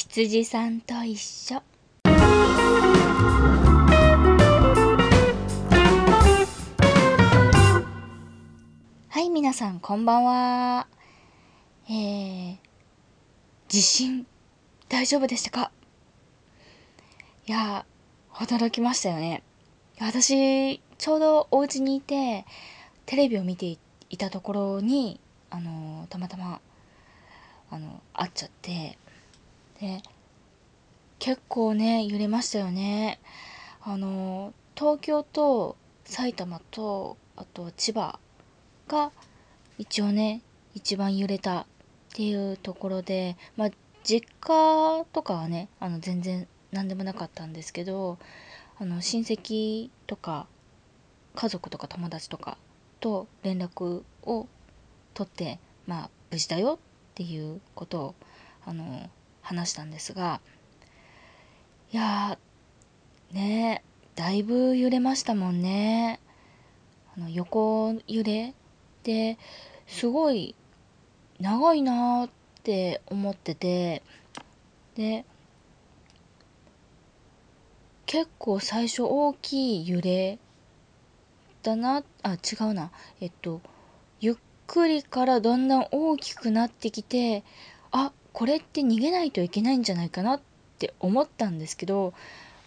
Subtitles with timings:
[0.00, 1.60] 羊さんと一緒。
[9.08, 10.86] はい皆さんこんばんは。
[11.90, 12.58] えー、
[13.66, 14.24] 地震
[14.88, 15.72] 大丈夫でしたか？
[17.48, 17.84] いや
[18.34, 19.42] 驚きましたよね。
[20.00, 22.44] 私ちょうどお家にいて
[23.04, 25.18] テレビを見ていたところに
[25.50, 26.60] あのたまたま
[27.72, 28.96] あの会っちゃって
[29.80, 30.02] で
[31.18, 33.20] 結構ね揺れましたよね。
[33.82, 38.18] あの東京と埼玉とあと千葉
[38.86, 39.12] が
[39.78, 40.42] 一応ね
[40.74, 41.66] 一番揺れたっ
[42.14, 43.70] ていうところでまあ
[44.04, 48.18] 実家とかはねあの全然何でもなかったんですけど
[48.78, 50.46] あの親戚とか
[51.34, 52.58] 家族とか友達とか
[53.00, 54.48] と連絡を
[55.14, 58.14] 取ってまあ無事だよっていうことを
[58.64, 59.10] あの
[59.48, 60.42] 話したんですが
[61.90, 62.38] いや
[63.32, 63.82] ね
[64.14, 66.20] だいぶ揺れましたもんね。
[67.16, 68.52] あの横揺れ
[69.04, 69.38] で
[69.86, 70.54] すごい
[71.40, 72.30] 長いなーっ
[72.62, 74.02] て思ってて
[74.96, 75.24] で
[78.04, 80.38] 結構最初大きい揺れ
[81.62, 82.90] だなあ違うな。
[83.20, 83.62] えっと
[84.20, 87.44] ゆっくりからだんだん大きくなってきて
[88.38, 90.40] これって逃げないといけないんじゃないかなっ
[90.78, 92.14] て思ったんですけど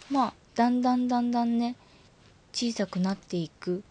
[0.09, 1.77] まあだんだんだんだんね
[2.51, 3.81] 小さくなっていくっ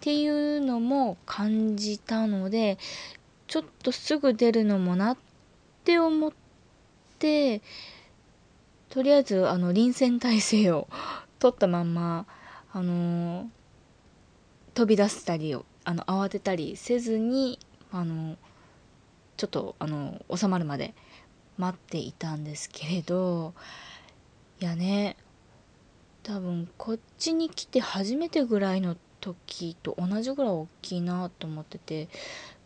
[0.00, 2.78] ていうのも感じたので
[3.48, 5.16] ちょっとすぐ出るのもなっ
[5.84, 6.32] て思っ
[7.18, 7.60] て
[8.88, 10.88] とりあえずあの臨戦態勢を
[11.38, 12.24] 取ったまんま
[12.72, 13.46] あのー、
[14.72, 17.58] 飛び出したりをあの慌てたりせずに
[17.92, 18.38] あの
[19.36, 20.94] ちょっとあの収まるまで
[21.60, 23.52] 待っていたんですけれど
[24.60, 25.16] いやね
[26.22, 32.08] 多分こっちに来て初めてぐらいの時と同じぐらい大きいなと思ってて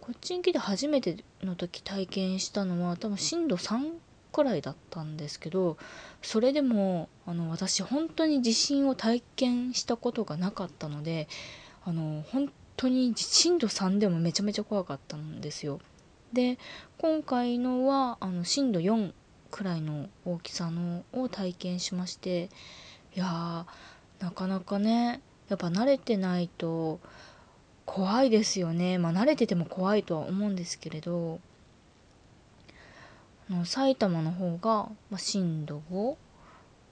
[0.00, 3.94] こっちに来て初めての時体験したのは多分震度3
[4.32, 5.76] くらいだったんですけど
[6.22, 11.28] それでもあの私本当に地震を体験したことがなかったので
[11.84, 15.80] あの本当に震度3でもめちゃめちゃ怖かったんですよ。
[16.34, 16.58] で
[16.98, 19.12] 今回のはあの震度4
[19.50, 22.50] くらいの大きさのを体験しまして
[23.14, 23.66] いや
[24.18, 26.98] なかなかねやっぱ慣れてないと
[27.86, 28.96] 怖いですよね。
[28.98, 31.38] まあ慣れてても怖いとは思うんですけれど
[33.50, 36.16] あの埼玉の方が、まあ、震度5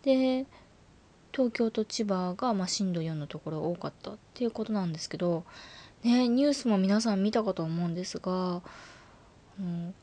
[0.03, 0.47] で
[1.33, 5.45] 東京と千葉が、まあ、震度4のところが多かったっていうことなんですけど
[6.03, 8.61] ねニュースも皆さん見たかと思うんですが
[9.61, 9.95] うん、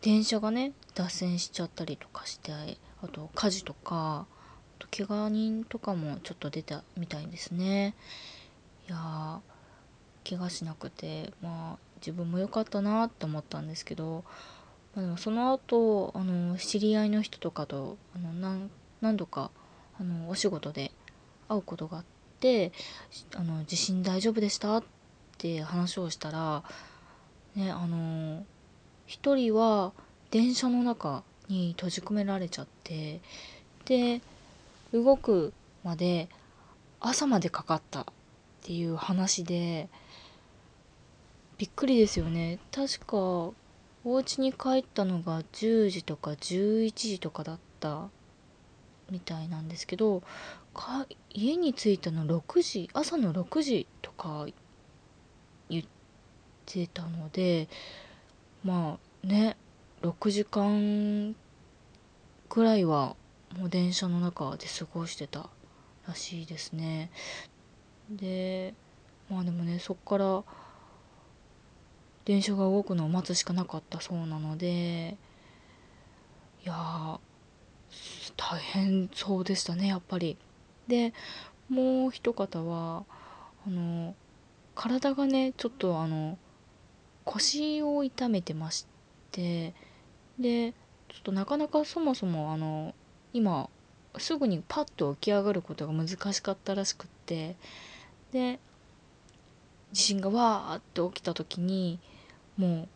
[0.00, 2.52] 電車がね脱線しちゃったりとかして
[3.02, 7.94] あと火事とかあと怪我人とかもちょっと出たみたいですね
[8.88, 9.40] いや
[10.28, 14.24] 怪我しなくてまあ自分も良かったなって思ったんですけど、
[14.94, 18.70] まあ、でもその後あの知り合いの人とかとあの何
[19.00, 19.50] 何度か
[20.00, 20.92] あのお仕事で
[21.48, 22.04] 会うことがあっ
[22.40, 22.72] て
[23.34, 24.84] 「あの地震大丈夫でした?」っ
[25.38, 26.62] て話をしたら
[27.54, 28.44] ねあの
[29.08, 29.92] 1人は
[30.30, 33.20] 電車の中に閉じ込められちゃって
[33.86, 34.20] で
[34.92, 35.52] 動く
[35.82, 36.28] まで
[37.00, 38.04] 朝までかかったっ
[38.62, 39.88] ていう話で
[41.56, 42.58] びっくりですよね。
[42.70, 43.54] 確かお
[44.04, 48.08] 家に帰ったのが10時とか11時とかだった
[49.10, 50.22] みたいなんですけど
[51.30, 54.46] 家に着いたの6時朝の6時とか
[55.68, 55.84] 言っ
[56.66, 57.68] てたので
[58.64, 59.56] まあね
[60.02, 61.34] 6時間
[62.48, 63.16] くらいは
[63.56, 65.48] もう電車の中で過ごしてた
[66.06, 67.10] らしいですね。
[68.10, 68.74] で
[69.30, 70.42] まあでもねそっから
[72.24, 75.16] 電車が動くのを待つしかなかったそうなので
[76.64, 77.18] いや
[78.36, 80.36] 大変そうでしたねやっぱり。
[80.86, 81.12] で
[81.68, 83.04] もう一方は
[83.66, 84.14] あの
[84.74, 86.38] 体がねちょっとあの
[87.28, 88.86] 腰を痛めてまし
[89.32, 89.74] て
[90.38, 90.72] で
[91.08, 92.94] ちょっとなかなかそもそもあの
[93.32, 93.68] 今
[94.16, 97.56] すぐにパッと起き上がることが難しかったらしくって
[98.32, 98.58] で
[99.92, 101.98] 地震がわーって起きた時に
[102.56, 102.88] も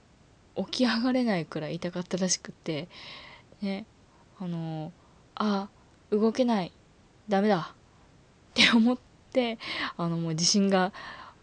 [0.56, 2.88] う起き上がれないくらい痛かったらしくって
[3.60, 3.86] ね
[4.38, 4.92] あの
[5.34, 5.68] あ
[6.10, 6.72] 動けない
[7.28, 8.98] ダメだって思っ
[9.32, 9.58] て
[9.96, 10.92] あのもう地震が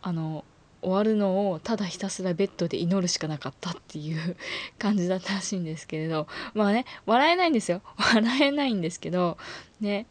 [0.02, 0.44] あの
[0.82, 4.38] 終わるのをただひたすらベッドで祈るしかなかったっていう
[4.78, 6.28] 感じだったらしいんですけれど。
[6.54, 7.82] まあね笑えないんですよ。
[7.98, 9.38] 笑えないんですけど。
[9.82, 10.08] ね。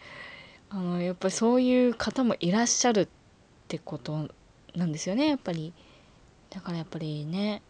[0.71, 3.09] あのやっぱりそういう方もいらっしゃるっ
[3.69, 4.29] てこと
[4.75, 5.73] なんですよねやっぱり。
[6.51, 7.63] だからやっぱりね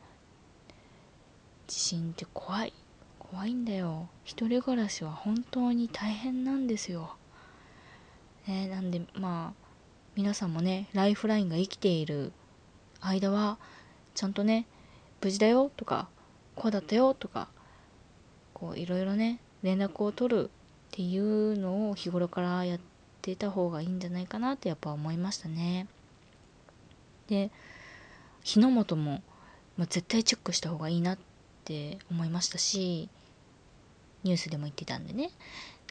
[1.68, 2.72] 地震って怖い。
[3.18, 4.08] 怖いんだよ。
[4.24, 7.16] 一人暮らしは本当に大変なんですよ。
[8.48, 9.68] ねなんでまあ
[10.16, 12.32] 皆さんもねライフラインが生きている
[13.00, 13.58] 間は
[14.14, 14.66] ちゃんとね
[15.22, 16.08] 無事だよとか
[16.54, 17.48] こうだったよとか
[18.52, 20.48] こういろいろね連絡を取るっ
[20.90, 22.80] ていうのを日頃からやっ
[23.22, 25.86] てた方がいいんじゃないかなってやっぱ思いましたね。
[27.28, 27.50] で
[28.42, 29.22] 火の元も、
[29.76, 31.18] まあ、絶対チェックした方がいいなっ
[31.64, 33.08] て思いましたし
[34.24, 35.30] ニュースでも言ってたんでね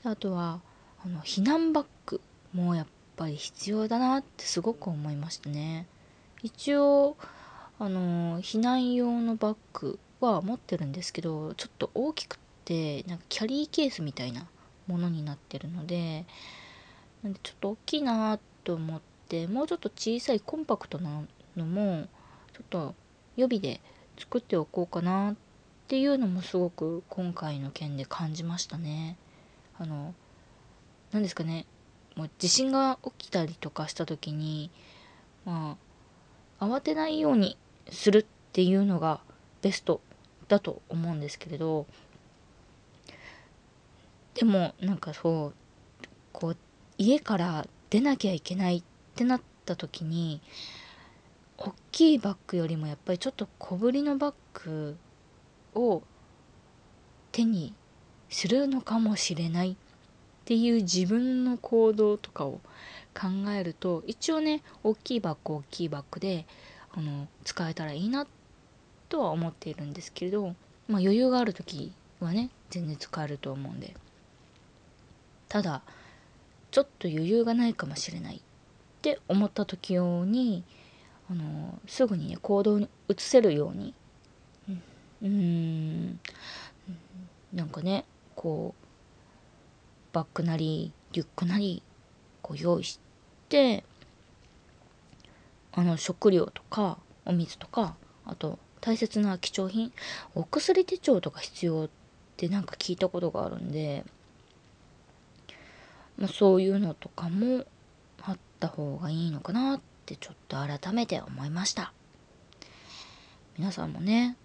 [0.03, 0.59] あとは
[1.05, 2.19] あの避難バッグ
[2.53, 5.85] もやっぱり必要だなってすごく思いましたね。
[6.43, 7.17] 一応
[7.79, 14.47] あの避難用のバッグは持ってるんですけどちょっと大きくてなんかキャリーケースみたいな
[14.87, 16.25] ものになってるので
[17.23, 21.21] なんでちょっと大きいなと思ってもうちょっと小さいコンパクトな
[21.55, 22.07] のも
[22.53, 22.95] ちょっと
[23.35, 23.79] 予備で
[24.17, 25.35] 作っておこうかなっ
[25.87, 29.15] ていうのもすごく今回の件で感じましたね。
[29.79, 30.13] あの
[31.11, 31.65] 何ですかね
[32.15, 34.71] もう地震が起きたりとかした時に
[35.45, 35.86] まあ
[36.59, 37.57] 慌てないように
[37.89, 39.21] するっていうのが
[39.61, 40.01] ベスト
[40.47, 41.85] だと思うんですけれど
[44.35, 45.53] でもなんかそう
[46.31, 46.57] こう
[46.97, 48.83] 家から出なきゃいけないっ
[49.15, 50.41] てなった時に
[51.57, 54.97] 大きいバッグよりもやっぱりちょっと小ぶりのバッグ
[55.73, 56.03] を
[57.31, 57.73] 手に
[58.29, 59.75] するのかもしれない
[60.47, 62.61] ていう自分の行動とかを
[63.13, 66.45] 考えると一応ね大きいバッグ大きいバッグで
[66.93, 68.25] あの使えたらいいな
[69.09, 70.55] とは思っているんですけれど、
[70.87, 71.91] まあ、余裕がある時
[72.21, 73.93] はね全然使えると思うんで。
[75.49, 75.81] ただ
[76.71, 78.39] ちょっと余裕がないかもしれないっ
[79.01, 80.63] て思った時用に
[81.29, 83.93] あのすぐにね行動に移せるように
[85.21, 86.19] うん
[87.53, 88.05] なんかね
[88.35, 88.86] こう
[90.17, 91.83] バッグなりリュックなり
[92.41, 92.99] こう用意し
[93.49, 93.83] て
[95.71, 99.93] あの食料とかお水とかあと大切な貴重品
[100.33, 101.89] お薬手帳とか必要っ
[102.35, 104.05] てなんか聞いたことがあるんで
[106.17, 107.63] まあ、そういうのとかも
[108.23, 111.93] あった方がいいのかなってちょっと改めて思いました。
[113.55, 114.35] 皆さんもね、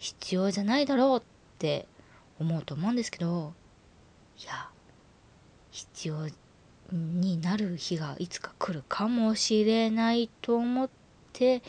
[0.00, 1.22] 必要じゃないだろうっ
[1.60, 1.86] て
[2.40, 3.52] 思うと思うんですけど
[4.38, 4.68] いや
[5.70, 6.28] 必要
[6.92, 10.90] になる日がいつか来るかもしれないと思っ
[11.32, 11.62] て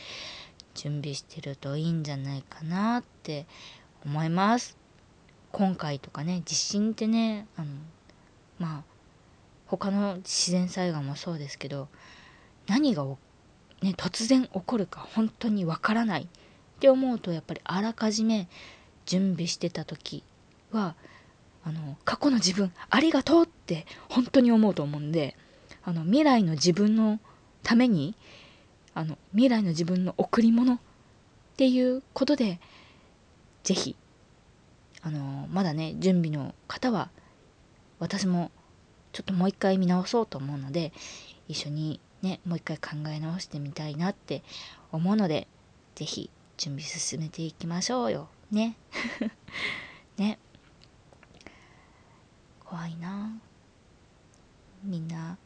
[0.74, 3.46] 準備してるといいんじゃないかなって
[4.04, 4.78] 思います。
[5.52, 7.66] 今回とかね地震ってねあの
[8.58, 8.82] まあ
[9.66, 11.88] 他の自然災害もそうですけど
[12.66, 13.16] 何が、ね、
[13.96, 16.26] 突然起こるか本当にわからないっ
[16.78, 18.48] て思うとやっぱりあらかじめ
[19.06, 20.22] 準備してた時
[20.72, 20.94] は
[21.64, 25.36] あの過去の自分ありがとうって本当に思うと思うんで
[25.82, 27.20] あの未来の自分の
[27.62, 28.14] ために
[28.94, 30.78] あの未来の自分の贈り物っ
[31.56, 32.60] ていうことで
[33.62, 33.96] 是非
[35.02, 37.10] あのまだね準備の方は
[37.98, 38.50] 私も
[39.12, 40.92] ちょっともう一回見直そうと思うので
[41.48, 44.42] 一緒にねもう一回考え直してみたいなって
[44.92, 45.46] 思うので
[45.94, 48.28] 是非準備進めていきましょうよ。
[48.50, 48.76] ね。
[50.18, 50.38] ね。
[52.70, 53.32] 怖いな。
[54.84, 55.36] みんな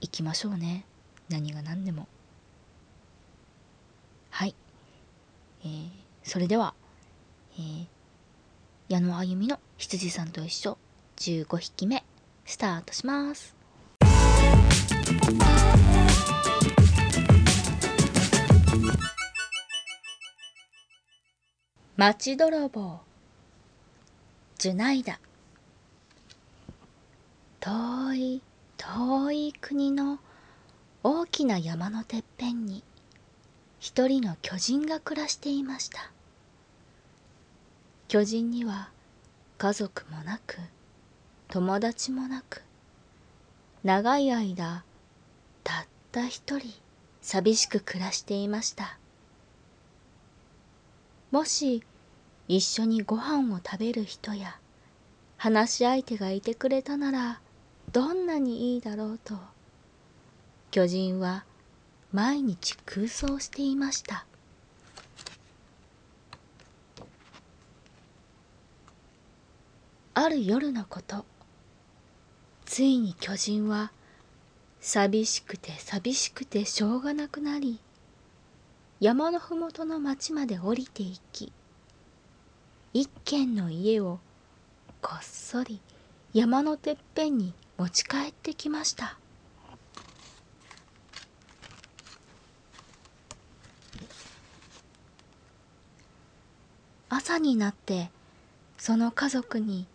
[0.00, 0.84] 行きましょうね。
[1.28, 2.08] 何が何でも。
[4.30, 4.56] はい、
[5.64, 5.88] えー、
[6.24, 6.74] それでは、
[7.56, 7.86] えー
[8.88, 10.78] 矢野あゆみの羊さんと一緒
[11.16, 12.04] 15匹目
[12.44, 13.56] スタートします。
[21.96, 23.00] 町泥棒
[24.58, 25.18] ジュナイダ。
[27.66, 28.42] 遠い
[28.76, 30.20] 遠い国の
[31.02, 32.84] 大きな山のてっぺんに
[33.80, 36.12] 一人の巨人が暮らしていました。
[38.06, 38.90] 巨人には
[39.58, 40.58] 家族もなく
[41.48, 42.62] 友達もなく
[43.82, 44.84] 長い間
[45.64, 46.68] たった一人
[47.20, 48.96] 寂しく暮らしていました。
[51.32, 51.82] もし
[52.46, 54.56] 一緒にご飯を食べる人や
[55.36, 57.40] 話し相手がいてくれたなら
[57.92, 59.34] どんなにいいだろうと
[60.70, 61.44] 巨人は
[62.12, 64.26] 毎日空想していました。
[70.18, 71.26] ある夜のこと
[72.64, 73.92] ついに巨人は
[74.80, 77.80] 寂しくて寂しくてしょうがなくなり
[78.98, 81.52] 山のふもとの町まで降りていき
[82.94, 84.18] 一軒の家を
[85.02, 85.80] こっそり
[86.32, 89.18] 山のてっぺんに持ち帰ってきました。
[97.08, 98.10] 朝になって
[98.78, 99.86] その家族に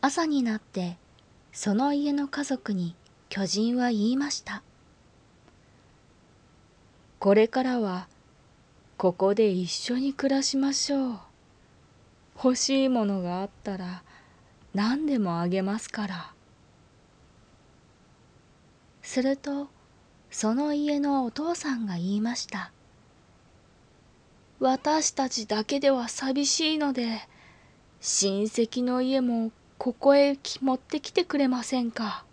[0.00, 0.96] 朝になって
[1.52, 2.94] その家の家族に
[3.28, 4.62] 巨人は言いました。
[7.18, 8.06] これからは
[8.98, 11.18] ここで一緒に暮らしましょう。
[12.34, 14.02] 欲しいものがあったら
[14.74, 16.32] 何でもあげますから。
[19.00, 19.68] すると
[20.32, 22.72] その家のお父さんが言いました。
[24.58, 27.20] 私たちだけでは寂しいので
[28.00, 32.24] 親戚の家もここへ持ってきてくれませんか。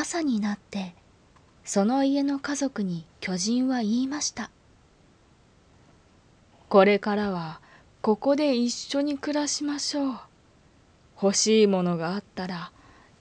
[0.00, 0.94] 朝になって
[1.64, 4.48] その家の家族に巨人は言いました。
[6.68, 7.60] これからは
[8.00, 10.18] ここで一緒に暮らしましょう。
[11.20, 12.70] 欲しいものがあったら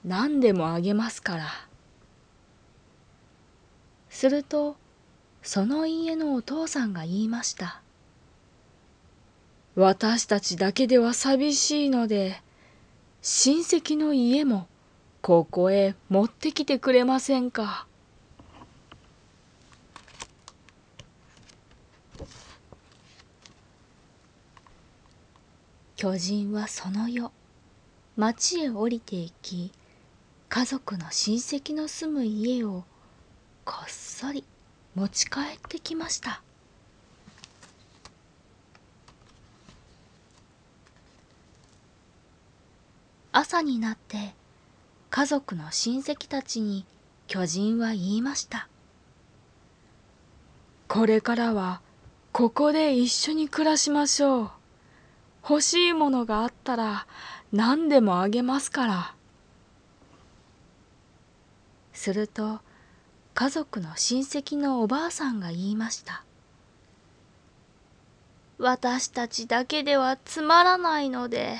[0.05, 1.45] 何でもあげますから。
[4.11, 4.75] すると
[5.41, 7.81] その家のお父さんが言いました。
[9.73, 12.39] 私たちだけでは寂しいので、
[13.23, 14.67] 親戚の家も
[15.27, 17.85] ここへ持ってきてくれませんか？
[25.97, 27.29] 巨人はその夜
[28.15, 29.73] 町へ降りていき
[30.47, 32.85] 家族の親戚の住む家を
[33.65, 34.45] こっそり
[34.95, 36.41] 持ち帰ってきました
[43.33, 44.36] 朝になって
[45.17, 46.85] 家族の親戚たちに
[47.25, 48.67] 巨人は言いました。
[50.87, 51.81] これからは
[52.31, 54.51] ここで一緒に暮らしましょう。
[55.41, 57.07] 欲しいものがあったら
[57.51, 59.15] 何でもあげますから。
[61.93, 62.59] すると
[63.33, 66.23] 家族の親戚のおばあさんが言いました。
[68.59, 71.57] 私たちだけではつまらないので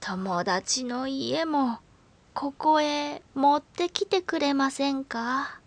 [0.00, 1.78] 友達の家も
[2.38, 5.58] ここへ持ってきてくれませんか？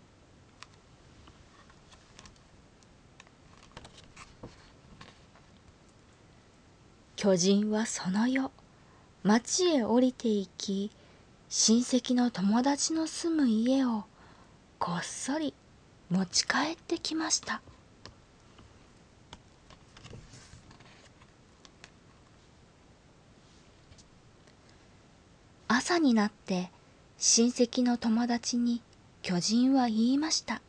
[7.16, 8.50] 巨人はその夜
[9.24, 10.92] 町へ降りていき
[11.48, 14.04] 親戚の友達の住む家を
[14.78, 15.52] こっそり
[16.08, 17.62] 持ち帰ってきました。
[25.72, 26.68] 朝になって
[27.16, 28.82] 親戚の友達に
[29.22, 30.62] 巨人は言いました。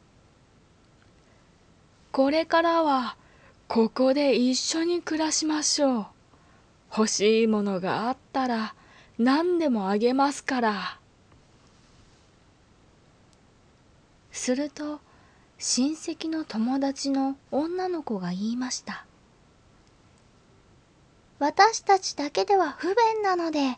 [2.12, 3.18] これからは
[3.68, 6.06] ここで一緒に暮らしましょう。
[6.96, 8.76] 欲しいものがあったら
[9.18, 11.00] 何でもあげますから。
[14.32, 15.00] すると
[15.58, 19.08] 親戚の友達の女の子が言いました。
[21.40, 23.78] 私たちだけでは不便なので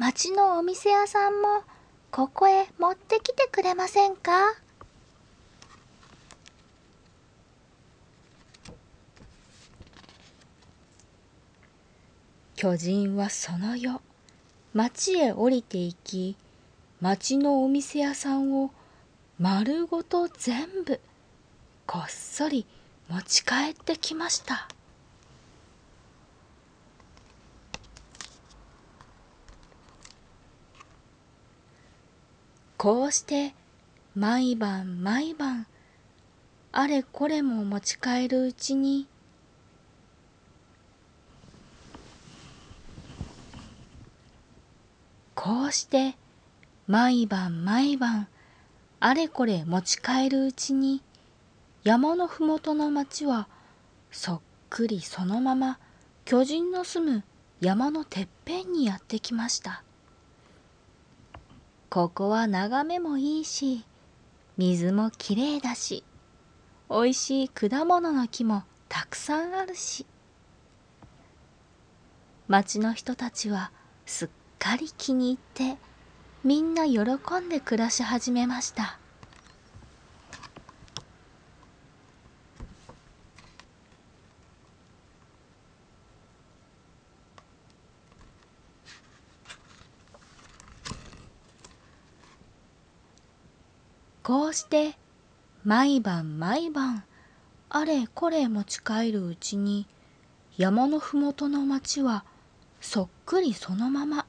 [0.00, 1.62] 町のお店屋さんも
[2.10, 4.54] ここへ持ってきてくれませんか？
[12.56, 14.00] 巨人はその夜
[14.72, 16.34] 町へ降りていき
[17.02, 18.70] 町のお店屋さんを
[19.38, 20.98] 丸ごと全部
[21.86, 22.64] こっそり
[23.10, 24.66] 持ち帰ってきました。
[32.82, 33.52] こうして
[34.14, 35.66] 毎晩毎晩
[36.72, 39.06] あれこれも持ち帰るうちに。
[45.34, 46.16] こうして
[46.86, 48.28] 毎晩毎晩
[48.98, 51.02] あれこれ持ち帰るうちに
[51.84, 53.46] 山のふもとの町は
[54.10, 55.78] そっくりそのまま
[56.24, 57.24] 巨人の住む
[57.60, 59.82] 山のてっぺんにやってきました。
[61.90, 63.84] ここは眺めもいいし
[64.56, 66.04] 水もきれいだし
[66.88, 70.06] おいしい果物の木もたくさんあるし。
[72.46, 73.72] 町の人たちは
[74.06, 74.28] すっ
[74.60, 75.78] かり気に入って
[76.44, 77.00] みんな喜
[77.40, 79.00] んで暮らし始めました。
[94.30, 94.96] こうして
[95.64, 97.02] 毎晩毎晩
[97.68, 99.88] あれこれ持ち帰るうちに
[100.56, 102.24] 山のふもとの町は
[102.80, 104.26] そっくりそのまま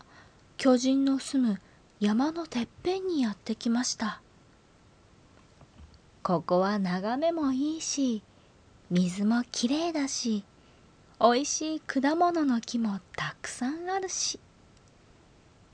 [0.57, 1.61] 巨人の住む
[1.99, 4.23] 山のてっぺんにやってきました。
[6.23, 8.23] ここは眺めもいいし
[8.89, 10.43] 水もきれいだし
[11.19, 14.39] おいしい果物の木もたくさんあるし。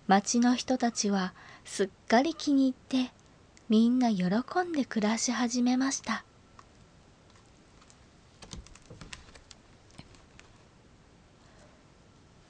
[0.07, 3.13] 町の人たちはすっかり気に入って
[3.69, 6.23] みんな喜んで暮らし始めました。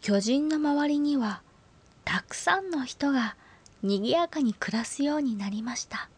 [0.01, 1.41] 巨人の周りには
[2.05, 3.35] たくさんの人が
[3.83, 6.09] にぎやかに暮らすようになりました。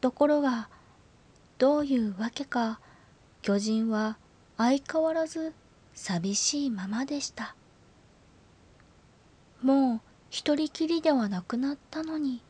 [0.00, 0.68] ところが
[1.58, 2.80] どういうわけか
[3.40, 4.18] 巨人は
[4.58, 5.54] 相変わらず
[5.94, 7.54] 寂しいままでした。
[9.62, 10.00] もう
[10.36, 12.42] 一人きりではなくなったのに。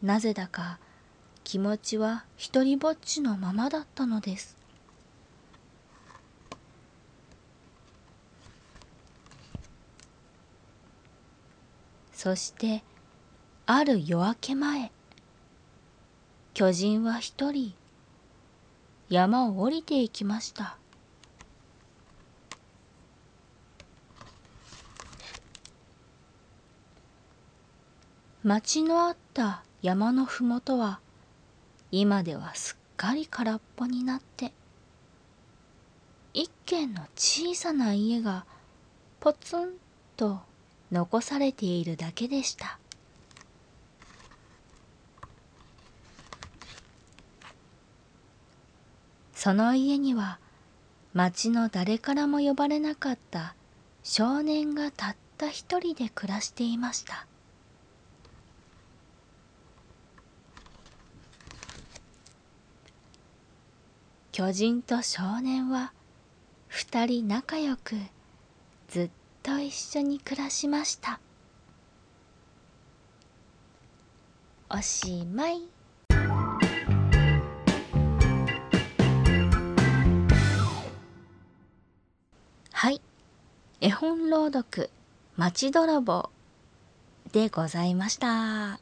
[0.00, 0.78] なぜだか
[1.42, 4.56] 気持ちは一りぼっちのままだったのです。
[12.12, 12.84] そして
[13.66, 14.92] ある夜明け前
[16.54, 17.74] 巨人は一人
[19.08, 20.78] 山を降りていきました。
[28.44, 31.00] 町のあった山のふもとは
[31.90, 34.52] 今ではすっかり空っぽになって
[36.34, 38.44] 一軒の小さな家が
[39.18, 39.72] ポツン
[40.16, 40.40] と
[40.92, 42.78] 残されているだけでした。
[49.34, 50.40] その家には
[51.14, 53.54] 町の誰からも呼ばれなかった
[54.02, 57.27] 少年がたった一人で暮らしていました。
[64.38, 65.92] 巨人と少年は
[66.68, 67.96] 二人仲良く
[68.86, 69.10] ずっ
[69.42, 71.18] と一緒に暮らしました。
[74.70, 75.62] おしまい。
[82.70, 83.00] はい。
[83.80, 84.88] 絵本朗読
[85.36, 86.30] 「町泥棒」
[87.32, 88.78] でございました。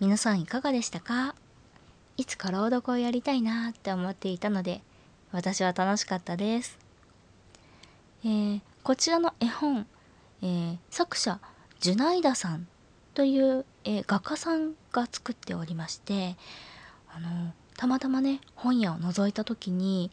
[0.00, 1.36] 皆さんいかがでしたか？
[2.16, 4.80] いつか朗読をやりたいなって思っていたので
[5.32, 6.78] 私は楽しかったです、
[8.24, 9.86] えー、こちらの絵本、
[10.42, 11.40] えー、作者
[11.80, 12.66] ジュナイダさん
[13.12, 16.36] という、えー、画家さんが作っておりまして
[17.14, 20.10] あのたまたまね本屋を覗いた時に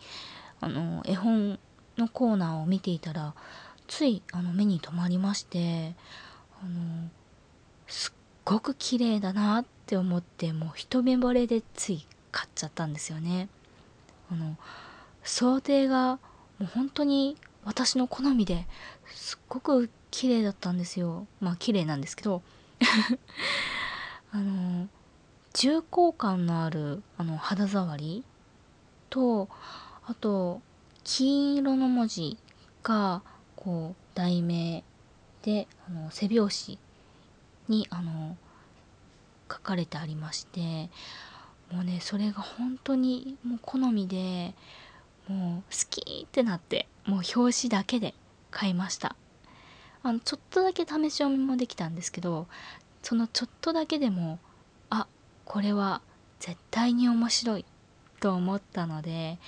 [0.60, 1.58] あの絵本
[1.98, 3.34] のコーナーを見ていたら
[3.88, 5.94] ついあの目に留まりまして
[6.62, 7.10] あの
[7.88, 8.14] すっ
[8.44, 13.48] ごく綺麗だなっって思ってもう一目惚れでつい買っちゃったんですよね。
[14.32, 14.58] あの
[15.24, 16.18] 想定が
[16.58, 18.66] もう本当に私の好みで
[19.14, 22.42] すっごく綺麗だったんですよまあ綺麗なんですけど
[24.32, 24.88] あの
[25.54, 28.24] 重厚感のあるあの肌触り
[29.12, 29.48] と
[30.06, 30.62] あと
[31.04, 32.38] 金色の文字
[32.82, 33.22] が
[33.56, 34.84] こう題名
[35.44, 36.80] であの背表紙
[37.68, 38.36] にあの
[39.54, 40.90] 書かれてありまして
[41.72, 44.54] もうねそれが本当にもう好みで
[45.28, 48.14] もう好きってなってもう表紙だけで
[48.52, 49.16] 買いました。
[50.06, 52.48] あのちょっとだけ試し読みもできたんですけど
[53.02, 54.38] そのちょっとだけでも
[54.90, 55.08] あ
[55.46, 56.02] これは
[56.40, 57.66] 絶対に面白い
[58.20, 59.40] と思ったので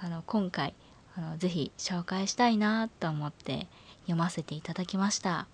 [0.00, 0.74] あの今回
[1.16, 3.66] あのぜひ紹介したいなと思って
[4.02, 5.48] 読ませていただきました。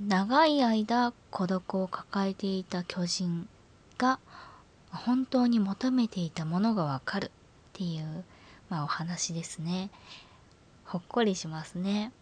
[0.00, 3.48] 長い間孤独を抱えていた巨人
[3.98, 4.18] が
[4.90, 7.30] 本当に求めていたものがわかるっ
[7.72, 8.24] ていう
[8.68, 9.90] まあ、お話ですね。
[10.84, 12.12] ほっこりしますね。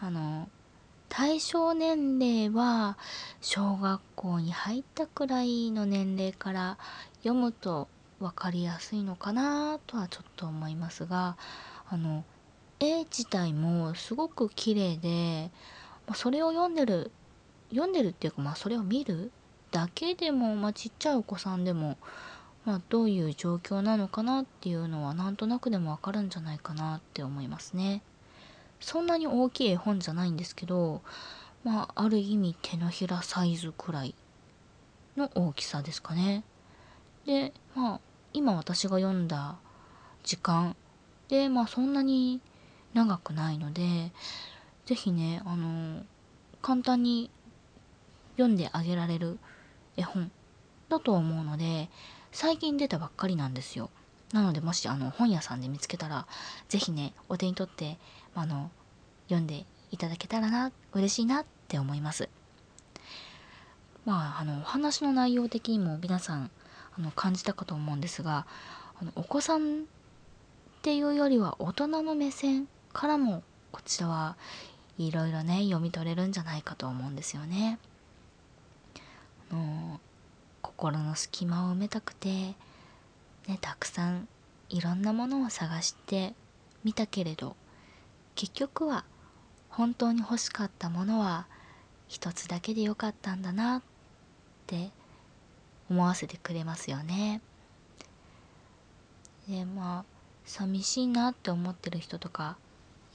[0.00, 0.48] あの
[1.08, 2.98] 対象年齢は
[3.40, 6.78] 小学校に入ったくらいの年齢から
[7.18, 11.36] 読むと分かりやすいのかなとはちょっと思いますが
[11.88, 12.24] あの
[12.80, 15.50] 絵自体もすごく綺麗で
[16.14, 17.10] それを読んでる
[17.70, 19.30] 読んでるっていうかまあそれを見る
[19.74, 21.96] だけでも、まあ、ちっちゃいお子さんでも、
[22.64, 28.02] まあ、どういう状況なのかなっていうのはなんとなくでもわかるんじゃないかなって思いますね。
[28.78, 31.02] そんなに大きい絵本じゃないんですけど、
[31.64, 34.14] まあ、ある意味手のひらサイズくらい
[35.16, 36.44] の大きさですかね。
[37.26, 38.00] で、まあ、
[38.32, 39.56] 今私が読んだ
[40.22, 40.76] 時間
[41.28, 42.40] で、まあ、そんなに
[42.92, 44.12] 長くないので、
[44.86, 46.04] 是非ね、あの、
[46.60, 47.30] 簡単に
[48.36, 49.38] 読んであげられる
[49.96, 50.30] 絵本
[50.88, 51.88] だと思うので、
[52.32, 53.90] 最近出たばっかりなんですよ。
[54.32, 56.26] なので、もしあの本屋さんで見つけたら、
[56.68, 57.98] 是非ね、お手に取って、
[58.34, 58.70] あの、
[59.28, 62.28] 読んでいただけたらな、嬉しいなって思います。
[64.04, 66.50] まあ、あの、お話の内容的にも皆さん、
[66.98, 68.46] あの、感じたかと思うんですが、
[69.00, 69.84] あの、お子さんっ
[70.82, 73.42] ていうよりは大人の目線からも、
[73.72, 74.36] こちらは
[74.98, 77.78] いろいろね、読み取れるんじゃないかと思うんですよね。
[79.50, 80.00] あの、
[80.62, 84.28] 心の隙間を埋めたくて、ね、たくさん
[84.68, 86.34] いろんなものを探して
[86.84, 87.56] みたけれど、
[88.34, 89.04] 結局は
[89.68, 91.46] 本当に欲しかったものは
[92.08, 93.82] 一つだけでよかったんだなっ
[94.66, 94.90] て
[95.90, 97.40] 思わせてくれますよね。
[99.48, 100.04] でまあ
[100.44, 102.56] 寂しいなって思ってる人とか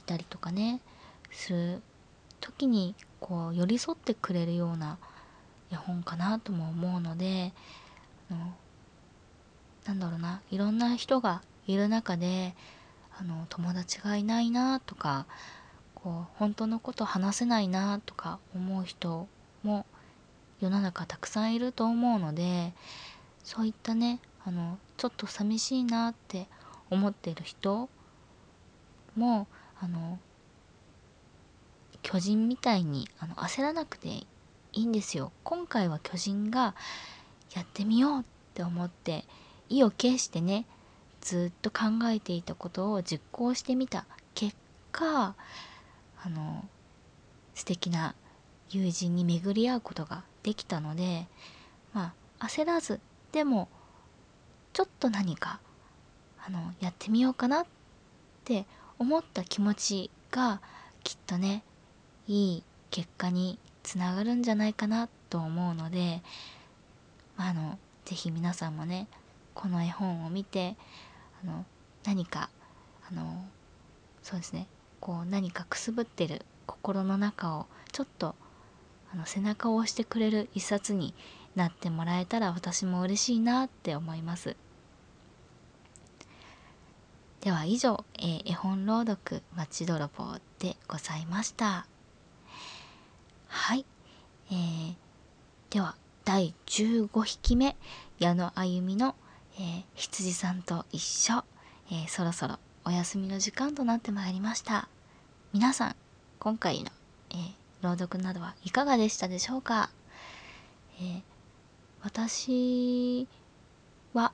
[0.00, 0.80] いたりとかね
[1.30, 1.82] する
[2.40, 4.98] 時にこう寄り添ってくれるような
[5.72, 7.52] 絵本かなとも思うので
[8.30, 8.54] あの
[9.86, 12.54] なんだろうないろんな人がいる中で
[13.18, 15.26] あの友達がいないなとか
[15.94, 19.28] こう本当のこと話せないなとか思う人
[19.62, 19.84] も
[20.60, 22.72] 世の中たくさんいると思うので
[23.44, 26.46] そういったねあのちょっと寂しいなって
[26.90, 27.88] 思ってる人
[29.16, 29.46] も
[29.80, 30.18] あの
[32.02, 34.26] 巨人みたいにあの焦らなくてい
[34.72, 35.32] いんですよ。
[35.44, 36.74] 今回は巨人が
[37.54, 39.24] やってみようって思って
[39.68, 40.66] 意を決してね
[41.20, 44.56] ずっと考えていたことを実行してみた結
[44.92, 45.34] 果
[46.22, 46.64] あの
[47.54, 48.14] 素敵な
[48.70, 51.26] 友人に巡り合うことができたので
[51.92, 53.00] まあ焦らず
[53.32, 53.68] でも
[54.72, 55.60] ちょっと何か
[56.46, 57.66] あのやってみようかなっ
[58.44, 58.66] て
[58.98, 60.60] 思った気持ちが
[61.02, 61.62] きっとね
[62.30, 62.62] いい
[62.92, 66.22] 結果につながるんじゃないかなと思うので、
[67.36, 69.08] まあ、あの是非皆さんもね
[69.52, 70.76] この絵本を見て
[71.42, 71.64] あの
[72.04, 72.48] 何か
[73.10, 73.44] あの
[74.22, 74.68] そうですね
[75.00, 78.36] こう何かくすぶってる心の中をちょっと
[79.12, 81.14] あの背中を押してくれる一冊に
[81.56, 84.54] なってもらえたら私も嬉しいなって思います。
[87.40, 91.89] では以上、えー、絵本朗読「まち泥棒」でございました。
[93.52, 93.84] はい、
[94.52, 94.94] えー、
[95.70, 97.76] では第15匹目
[98.20, 99.16] 矢野あゆみの、
[99.56, 101.42] えー、羊さんと一緒。
[101.90, 104.88] えー、そろそろお休みの時間となってまいりました。
[105.52, 105.96] 皆さん
[106.38, 106.90] 今回の、
[107.30, 107.38] えー、
[107.82, 109.90] 朗読などはいかがでしたでしょうか、
[111.00, 111.22] えー、
[112.02, 113.26] 私
[114.14, 114.32] は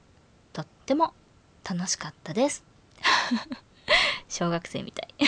[0.52, 1.14] とっても
[1.68, 2.62] 楽しかったです。
[4.28, 5.14] 小学生みたい。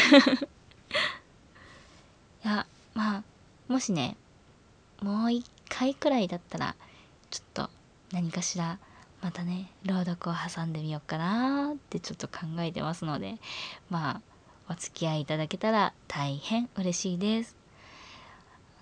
[2.45, 3.23] いやまあ
[3.69, 4.17] もしね
[5.03, 6.75] もう一回くらいだったら
[7.31, 7.71] ちょっと
[8.13, 8.79] 何かしら
[9.21, 13.35] またね朗読を挟んでみようかなってちょっと考えてますので
[13.91, 14.23] ま
[14.69, 17.57] あお付き合いいただけたら大変嬉しいです。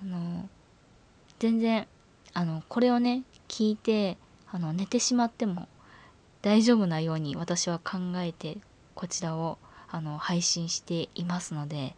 [0.03, 0.49] あの
[1.39, 1.87] 全然
[2.35, 4.19] あのこれをね聞いて
[4.51, 5.69] あの寝てしまっても
[6.43, 8.59] 大丈夫なように私は考えて
[8.95, 11.95] こちらをあの配信していますので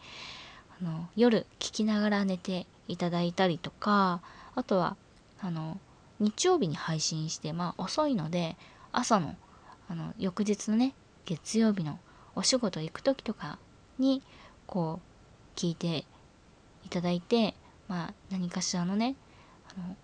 [0.81, 4.23] あの夜聞きながら寝ていただいたりとか
[4.55, 4.97] あとは
[5.41, 5.79] あの
[6.21, 8.57] 日曜日に配信して、まあ遅いので、
[8.93, 9.37] 朝の、
[9.89, 10.95] あの、翌日のね、
[11.27, 11.99] 月曜日の
[12.35, 13.59] お仕事行く時とか
[13.99, 14.23] に、
[14.67, 15.01] こ
[15.57, 16.05] う、聞いて
[16.85, 17.55] いただいて、
[17.87, 19.15] まあ何かしらのね、
[19.77, 19.97] あの、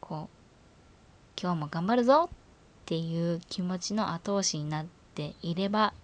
[0.00, 2.34] こう、今日も頑張るぞっ
[2.86, 5.94] ていう気持ちの後押しになっていれば、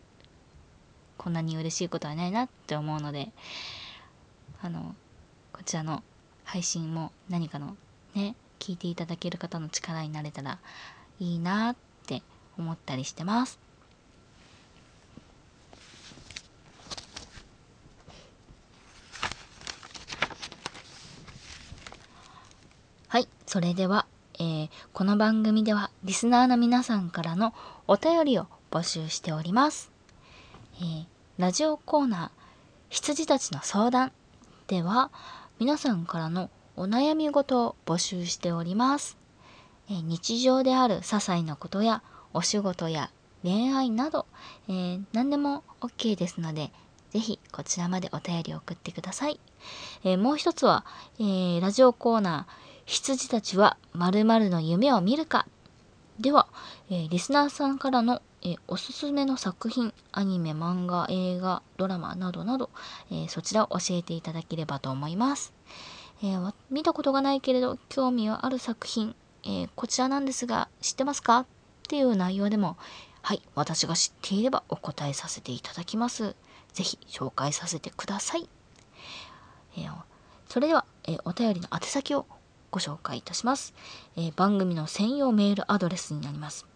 [1.19, 3.33] こんなに嬉しいことはないなって思うので、
[4.63, 4.95] あの、
[5.55, 6.03] こちらの
[6.43, 7.77] 配信も何かの
[8.15, 10.59] ね、聞いていただける方の力になれたら
[11.21, 12.23] いいなって
[12.59, 13.61] 思ったりしてます。
[23.07, 24.07] はい、それでは、
[24.41, 27.55] えー、この番組ではリスナーの皆さんからの
[27.87, 29.93] お便りを募集しております。
[30.79, 31.07] えー、
[31.39, 32.45] ラジオコーナー
[32.89, 34.11] 羊たちの相談
[34.67, 35.13] では
[35.61, 39.17] 皆さんからのお悩み事を募集しております。
[39.89, 43.11] え日常である些細なことやお仕事や
[43.45, 44.27] 恋愛など、
[44.69, 46.73] えー、何でも OK ですので、
[47.11, 49.39] ぜひこちらまでお便りを送ってください。
[50.03, 50.85] えー、もう一つは、
[51.21, 52.53] えー、ラジオコーナー、
[52.87, 55.47] 羊たちは〇〇の夢を見るか
[56.19, 56.49] では、
[56.91, 62.69] え、リスナーさんからの、えおすすめの作品、アニメ、漫画、映画、ドラマなどなど、
[63.11, 65.55] えそちらを教えていただければと思います。
[66.23, 66.37] え
[66.71, 71.41] 見たことがないけれど興味はある作品、えこちらなんですが知ってますか？
[71.41, 71.47] っ
[71.89, 72.77] ていう内容でも、
[73.23, 76.37] はい、私が知っていればお答えさせていただきます。
[76.75, 78.49] ぜひ紹介させてください。
[79.79, 79.89] え、
[80.49, 82.27] それでは、え、お便りの宛先を
[82.71, 83.75] ご紹介いたします、
[84.17, 86.67] え、番組の専用メールアドレスになります。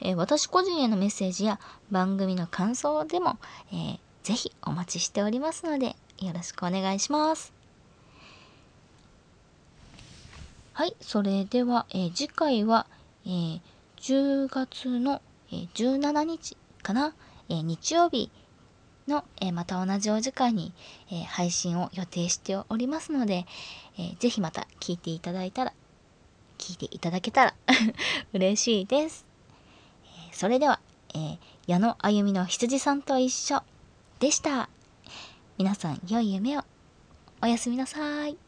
[0.00, 3.38] えー、私個人へのメッセージや番組の感想でも、
[3.72, 7.52] えー、ぜひお待ちしておりますので、よろしくお願いします。
[10.72, 12.86] はい、それでは、えー、次回は、
[13.26, 13.60] えー、
[13.96, 17.14] 10月の、えー、17日かな、
[17.48, 18.30] えー、日曜日
[19.08, 20.72] の、えまた同じお時間に、
[21.10, 23.46] え配信を予定しておりますので、
[23.98, 25.72] えー、ぜひまた聞いていただいたら、
[26.58, 27.54] 聞いていただけたら
[28.32, 29.26] 嬉しいです。
[30.30, 30.78] えそれでは、
[31.14, 33.62] えー、矢野あゆみの羊さんと一緒
[34.20, 34.68] でした。
[35.58, 36.62] 皆さん良い夢を
[37.42, 38.47] おやすみなさい。